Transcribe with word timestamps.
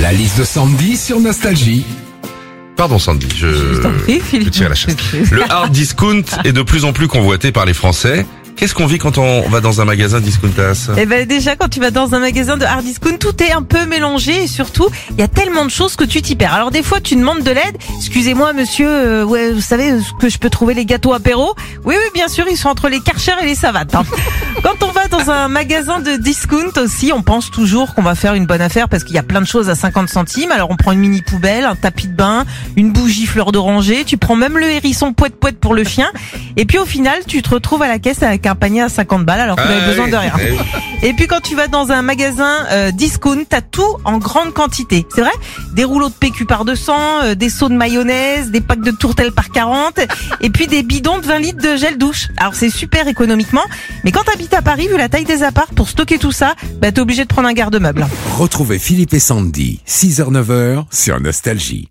La 0.00 0.12
liste 0.12 0.38
de 0.38 0.44
Sandy 0.44 0.96
sur 0.96 1.20
Nostalgie. 1.20 1.84
Pardon 2.76 2.98
Sandy, 2.98 3.28
je, 3.36 3.80
t'en 3.80 3.92
prie, 3.92 4.20
Philippe. 4.20 4.46
je 4.46 4.50
tire 4.58 4.68
la 4.70 4.74
chasse. 4.74 4.94
Le 5.30 5.42
hard 5.50 5.70
discount 5.70 6.22
est 6.44 6.52
de 6.52 6.62
plus 6.62 6.84
en 6.84 6.92
plus 6.92 7.08
convoité 7.08 7.52
par 7.52 7.66
les 7.66 7.74
Français. 7.74 8.24
Qu'est-ce 8.56 8.74
qu'on 8.74 8.86
vit 8.86 8.98
quand 8.98 9.16
on 9.16 9.48
va 9.48 9.60
dans 9.60 9.80
un 9.80 9.86
magasin 9.86 10.20
discountas 10.20 10.90
Eh 10.98 11.06
ben 11.06 11.26
déjà 11.26 11.56
quand 11.56 11.68
tu 11.68 11.80
vas 11.80 11.90
dans 11.90 12.14
un 12.14 12.18
magasin 12.18 12.58
de 12.58 12.64
hard 12.66 12.84
discount, 12.84 13.16
tout 13.18 13.42
est 13.42 13.52
un 13.52 13.62
peu 13.62 13.86
mélangé 13.86 14.42
et 14.42 14.46
surtout 14.46 14.86
il 15.10 15.16
y 15.16 15.22
a 15.22 15.28
tellement 15.28 15.64
de 15.64 15.70
choses 15.70 15.96
que 15.96 16.04
tu 16.04 16.20
t'y 16.20 16.36
perds. 16.36 16.52
Alors 16.54 16.70
des 16.70 16.82
fois 16.82 17.00
tu 17.00 17.16
demandes 17.16 17.42
de 17.42 17.50
l'aide. 17.50 17.76
Excusez-moi 17.96 18.52
monsieur, 18.52 18.88
euh, 18.88 19.24
ouais 19.24 19.52
vous 19.52 19.62
savez 19.62 19.92
euh, 19.92 20.00
que 20.20 20.28
je 20.28 20.36
peux 20.38 20.50
trouver 20.50 20.74
les 20.74 20.84
gâteaux 20.84 21.14
apéro? 21.14 21.54
Oui 21.84 21.94
oui 21.96 22.10
bien 22.12 22.28
sûr 22.28 22.44
ils 22.50 22.56
sont 22.56 22.68
entre 22.68 22.88
les 22.90 23.00
Karcher 23.00 23.32
et 23.42 23.46
les 23.46 23.54
Savates. 23.54 23.94
hein. 23.94 24.04
Quand 24.62 24.82
on 24.86 24.92
va 24.92 25.06
dans 25.08 25.30
un 25.30 25.48
magasin 25.48 26.00
de 26.00 26.16
discount 26.16 26.72
aussi, 26.76 27.12
on 27.14 27.22
pense 27.22 27.50
toujours 27.50 27.94
qu'on 27.94 28.02
va 28.02 28.14
faire 28.14 28.34
une 28.34 28.46
bonne 28.46 28.60
affaire 28.60 28.88
parce 28.88 29.04
qu'il 29.04 29.14
y 29.14 29.18
a 29.18 29.22
plein 29.22 29.40
de 29.40 29.46
choses 29.46 29.70
à 29.70 29.74
50 29.74 30.08
centimes. 30.08 30.52
Alors 30.52 30.70
on 30.70 30.76
prend 30.76 30.92
une 30.92 30.98
mini 31.00 31.22
poubelle, 31.22 31.64
un 31.64 31.76
tapis 31.76 32.08
de 32.08 32.12
bain, 32.14 32.44
une 32.76 32.92
bougie 32.92 33.26
fleur 33.26 33.52
d'oranger. 33.52 34.04
Tu 34.04 34.18
prends 34.18 34.36
même 34.36 34.58
le 34.58 34.68
hérisson 34.70 35.12
poète 35.14 35.36
poète 35.40 35.58
pour 35.58 35.72
le 35.74 35.84
chien. 35.84 36.10
Et 36.56 36.66
puis 36.66 36.78
au 36.78 36.84
final 36.84 37.20
tu 37.26 37.40
te 37.42 37.48
retrouves 37.50 37.82
à 37.82 37.88
la 37.88 37.98
caisse 37.98 38.22
avec 38.22 38.46
un 38.46 38.54
panier 38.54 38.82
à 38.82 38.88
50 38.90 39.24
balles 39.24 39.40
alors 39.40 39.56
que 39.56 39.62
tu 39.62 39.68
Ah 39.70 39.76
avais 39.76 39.86
besoin 39.86 40.04
oui, 40.06 40.10
de 40.10 40.16
rien. 40.16 40.32
oui. 40.36 40.58
Et 41.02 41.12
puis 41.14 41.26
quand 41.26 41.40
tu 41.40 41.54
vas 41.56 41.66
dans 41.68 41.90
un 41.92 42.02
magasin 42.02 42.66
euh, 42.70 42.90
discount, 42.90 43.44
t'as 43.48 43.62
tout 43.62 43.96
en 44.04 44.18
grande 44.18 44.52
quantité. 44.52 45.06
C'est 45.14 45.22
vrai? 45.22 45.30
Des 45.72 45.84
rouleaux 45.84 46.10
de 46.10 46.14
PQ 46.14 46.44
par 46.44 46.64
200, 46.66 46.92
euh, 47.24 47.34
des 47.34 47.48
seaux 47.48 47.70
de 47.70 47.74
mayonnaise, 47.74 48.50
des 48.50 48.60
packs 48.60 48.82
de 48.82 48.90
tourtelles 48.90 49.32
par 49.32 49.50
40, 49.50 50.00
et 50.42 50.50
puis 50.50 50.66
des 50.66 50.82
bidons 50.82 51.18
de 51.18 51.24
20 51.26 51.38
litres 51.38 51.62
de 51.62 51.76
gel 51.76 51.96
douche. 51.96 52.28
Alors 52.36 52.54
c'est 52.54 52.68
super 52.68 53.08
économiquement, 53.08 53.62
mais 54.04 54.12
quand 54.12 54.24
à 54.52 54.62
Paris, 54.62 54.88
vu 54.88 54.96
la 54.96 55.08
taille 55.08 55.24
des 55.24 55.42
apparts, 55.42 55.74
pour 55.74 55.88
stocker 55.88 56.18
tout 56.18 56.32
ça, 56.32 56.54
bah 56.80 56.92
t'es 56.92 57.00
obligé 57.00 57.22
de 57.24 57.28
prendre 57.28 57.48
un 57.48 57.52
garde-meuble. 57.52 58.06
Retrouvez 58.38 58.78
Philippe 58.78 59.14
et 59.14 59.20
Sandy, 59.20 59.80
6h-9h 59.86 60.84
sur 60.90 61.20
Nostalgie. 61.20 61.88